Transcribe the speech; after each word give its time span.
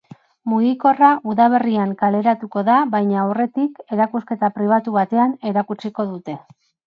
Mugikorra 0.51 1.09
udaberrian 1.33 1.91
kaleratuko 1.99 2.63
da 2.71 2.77
baina 2.95 3.19
aurretik, 3.25 3.77
erakusketa 3.97 4.51
pribatu 4.57 4.95
batean 4.99 5.39
erakutsiko 5.53 6.07
dute. 6.15 6.39